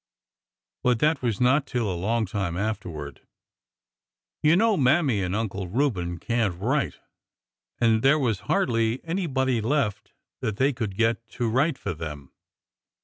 But 0.81 0.97
that 0.97 1.21
was 1.21 1.39
not 1.39 1.67
till 1.67 1.87
a 1.87 1.93
long 1.93 2.25
time 2.25 2.57
afterward. 2.57 3.21
You 4.41 4.55
know, 4.55 4.75
Mammy 4.75 5.21
and 5.21 5.35
Uncle 5.35 5.67
Reuben 5.67 6.17
can't 6.17 6.59
write, 6.59 6.95
and 7.79 8.01
there 8.01 8.17
was 8.17 8.39
hardly 8.49 8.99
anybody 9.05 9.61
left 9.61 10.13
that 10.39 10.57
they 10.57 10.73
could 10.73 10.95
get 10.97 11.27
to 11.37 11.47
write 11.47 11.77
for 11.77 11.93
them." 11.93 12.31